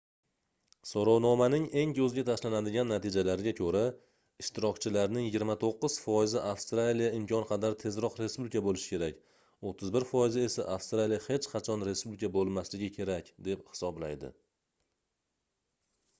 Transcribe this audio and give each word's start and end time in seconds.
soʻrovnomaning 0.91 1.65
eng 1.81 1.91
koʻzga 1.97 2.21
tashlanadigan 2.29 2.87
natijalariga 2.91 3.51
koʻra 3.57 3.81
ishtirokchilarning 4.43 5.27
29 5.35 5.97
foizi 6.05 6.41
avstraliya 6.53 7.09
imkon 7.17 7.45
qadar 7.51 7.77
tezroq 7.83 8.17
respublika 8.23 8.63
boʻlishi 8.69 8.89
kerak 8.95 9.19
31 9.73 10.05
foizi 10.13 10.45
esa 10.47 10.65
avstraliya 10.77 11.19
hech 11.27 11.49
qachon 11.51 11.85
respublika 11.91 12.31
boʻlmasligi 12.39 12.89
kerak 12.97 13.29
deb 13.49 13.61
hisoblaydi 13.75 14.33